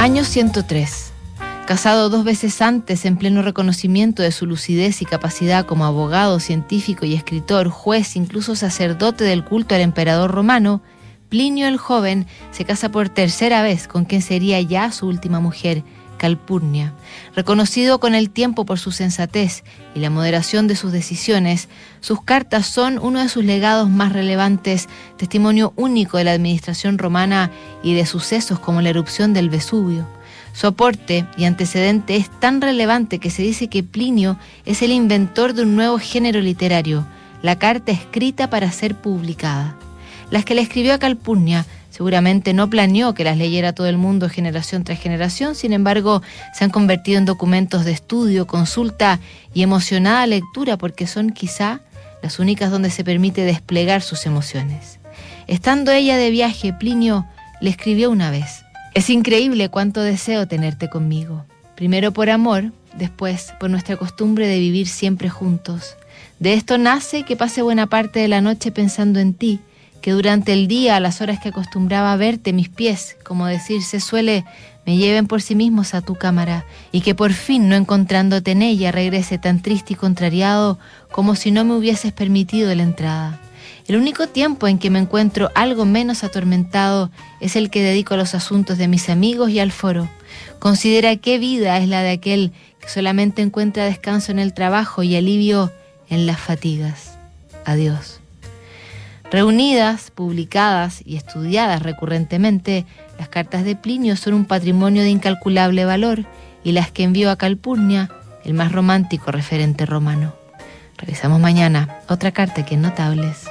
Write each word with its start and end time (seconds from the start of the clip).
Año 0.00 0.24
103. 0.24 1.12
Casado 1.66 2.08
dos 2.08 2.24
veces 2.24 2.62
antes 2.62 3.04
en 3.04 3.18
pleno 3.18 3.42
reconocimiento 3.42 4.22
de 4.22 4.32
su 4.32 4.46
lucidez 4.46 5.02
y 5.02 5.04
capacidad 5.04 5.66
como 5.66 5.84
abogado, 5.84 6.40
científico 6.40 7.04
y 7.04 7.12
escritor, 7.12 7.68
juez, 7.68 8.16
incluso 8.16 8.56
sacerdote 8.56 9.24
del 9.24 9.44
culto 9.44 9.74
al 9.74 9.82
emperador 9.82 10.30
romano, 10.30 10.80
Plinio 11.28 11.68
el 11.68 11.76
joven 11.76 12.26
se 12.50 12.64
casa 12.64 12.90
por 12.90 13.10
tercera 13.10 13.60
vez 13.60 13.88
con 13.88 14.06
quien 14.06 14.22
sería 14.22 14.58
ya 14.62 14.90
su 14.90 15.06
última 15.06 15.38
mujer, 15.38 15.84
Calpurnia. 16.20 16.92
Reconocido 17.34 17.98
con 17.98 18.14
el 18.14 18.28
tiempo 18.28 18.66
por 18.66 18.78
su 18.78 18.92
sensatez 18.92 19.64
y 19.94 20.00
la 20.00 20.10
moderación 20.10 20.68
de 20.68 20.76
sus 20.76 20.92
decisiones, 20.92 21.70
sus 22.00 22.22
cartas 22.22 22.66
son 22.66 22.98
uno 22.98 23.20
de 23.20 23.30
sus 23.30 23.42
legados 23.42 23.88
más 23.88 24.12
relevantes, 24.12 24.86
testimonio 25.16 25.72
único 25.76 26.18
de 26.18 26.24
la 26.24 26.32
administración 26.32 26.98
romana 26.98 27.50
y 27.82 27.94
de 27.94 28.04
sucesos 28.04 28.58
como 28.58 28.82
la 28.82 28.90
erupción 28.90 29.32
del 29.32 29.48
Vesubio. 29.48 30.06
Su 30.52 30.66
aporte 30.66 31.24
y 31.38 31.44
antecedente 31.44 32.16
es 32.16 32.28
tan 32.38 32.60
relevante 32.60 33.18
que 33.18 33.30
se 33.30 33.42
dice 33.42 33.68
que 33.68 33.82
Plinio 33.82 34.38
es 34.66 34.82
el 34.82 34.92
inventor 34.92 35.54
de 35.54 35.62
un 35.62 35.74
nuevo 35.74 35.98
género 35.98 36.42
literario, 36.42 37.06
la 37.40 37.58
carta 37.58 37.92
escrita 37.92 38.50
para 38.50 38.70
ser 38.72 38.94
publicada. 38.94 39.74
Las 40.30 40.44
que 40.44 40.54
le 40.54 40.60
escribió 40.60 40.92
a 40.92 40.98
Calpurnia 40.98 41.64
Seguramente 41.90 42.54
no 42.54 42.70
planeó 42.70 43.14
que 43.14 43.24
las 43.24 43.36
leyera 43.36 43.74
todo 43.74 43.88
el 43.88 43.98
mundo 43.98 44.28
generación 44.28 44.84
tras 44.84 45.00
generación, 45.00 45.54
sin 45.54 45.72
embargo, 45.72 46.22
se 46.54 46.64
han 46.64 46.70
convertido 46.70 47.18
en 47.18 47.24
documentos 47.24 47.84
de 47.84 47.92
estudio, 47.92 48.46
consulta 48.46 49.18
y 49.52 49.62
emocionada 49.62 50.26
lectura 50.26 50.78
porque 50.78 51.06
son 51.06 51.30
quizá 51.30 51.80
las 52.22 52.38
únicas 52.38 52.70
donde 52.70 52.90
se 52.90 53.04
permite 53.04 53.42
desplegar 53.42 54.02
sus 54.02 54.24
emociones. 54.24 55.00
Estando 55.46 55.90
ella 55.90 56.16
de 56.16 56.30
viaje, 56.30 56.72
Plinio 56.72 57.26
le 57.60 57.70
escribió 57.70 58.10
una 58.10 58.30
vez, 58.30 58.64
es 58.94 59.10
increíble 59.10 59.68
cuánto 59.68 60.00
deseo 60.00 60.46
tenerte 60.46 60.88
conmigo, 60.88 61.44
primero 61.74 62.12
por 62.12 62.30
amor, 62.30 62.72
después 62.94 63.52
por 63.58 63.70
nuestra 63.70 63.96
costumbre 63.96 64.46
de 64.46 64.58
vivir 64.58 64.88
siempre 64.88 65.28
juntos. 65.28 65.96
De 66.38 66.54
esto 66.54 66.78
nace 66.78 67.24
que 67.24 67.36
pase 67.36 67.62
buena 67.62 67.86
parte 67.86 68.20
de 68.20 68.28
la 68.28 68.40
noche 68.40 68.72
pensando 68.72 69.20
en 69.20 69.34
ti, 69.34 69.60
que 70.00 70.12
durante 70.12 70.52
el 70.52 70.68
día, 70.68 70.96
a 70.96 71.00
las 71.00 71.20
horas 71.20 71.40
que 71.40 71.50
acostumbraba 71.50 72.12
a 72.12 72.16
verte, 72.16 72.52
mis 72.52 72.68
pies, 72.68 73.16
como 73.22 73.46
decirse 73.46 74.00
suele, 74.00 74.44
me 74.86 74.96
lleven 74.96 75.26
por 75.26 75.42
sí 75.42 75.54
mismos 75.54 75.94
a 75.94 76.00
tu 76.00 76.14
cámara, 76.14 76.64
y 76.90 77.02
que 77.02 77.14
por 77.14 77.32
fin, 77.32 77.68
no 77.68 77.76
encontrándote 77.76 78.52
en 78.52 78.62
ella, 78.62 78.92
regrese 78.92 79.38
tan 79.38 79.60
triste 79.60 79.92
y 79.92 79.96
contrariado 79.96 80.78
como 81.12 81.36
si 81.36 81.50
no 81.50 81.64
me 81.64 81.74
hubieses 81.74 82.12
permitido 82.12 82.74
la 82.74 82.82
entrada. 82.82 83.40
El 83.86 83.96
único 83.96 84.28
tiempo 84.28 84.68
en 84.68 84.78
que 84.78 84.90
me 84.90 85.00
encuentro 85.00 85.50
algo 85.54 85.84
menos 85.84 86.22
atormentado 86.22 87.10
es 87.40 87.56
el 87.56 87.70
que 87.70 87.82
dedico 87.82 88.14
a 88.14 88.16
los 88.16 88.34
asuntos 88.34 88.78
de 88.78 88.88
mis 88.88 89.08
amigos 89.08 89.50
y 89.50 89.58
al 89.58 89.72
foro. 89.72 90.08
Considera 90.60 91.16
qué 91.16 91.38
vida 91.38 91.76
es 91.78 91.88
la 91.88 92.02
de 92.02 92.10
aquel 92.10 92.52
que 92.80 92.88
solamente 92.88 93.42
encuentra 93.42 93.84
descanso 93.84 94.30
en 94.30 94.38
el 94.38 94.54
trabajo 94.54 95.02
y 95.02 95.16
alivio 95.16 95.72
en 96.08 96.26
las 96.26 96.38
fatigas. 96.38 97.18
Adiós. 97.64 98.19
Reunidas, 99.30 100.10
publicadas 100.10 101.02
y 101.04 101.16
estudiadas 101.16 101.82
recurrentemente, 101.82 102.84
las 103.18 103.28
cartas 103.28 103.64
de 103.64 103.76
Plinio 103.76 104.16
son 104.16 104.34
un 104.34 104.44
patrimonio 104.44 105.02
de 105.02 105.10
incalculable 105.10 105.84
valor 105.84 106.24
y 106.64 106.72
las 106.72 106.90
que 106.90 107.04
envió 107.04 107.30
a 107.30 107.36
Calpurnia, 107.36 108.10
el 108.44 108.54
más 108.54 108.72
romántico 108.72 109.30
referente 109.30 109.86
romano. 109.86 110.34
Revisamos 110.96 111.40
mañana 111.40 112.00
otra 112.08 112.32
carta 112.32 112.64
que 112.64 112.74
en 112.74 112.82
Notables. 112.82 113.49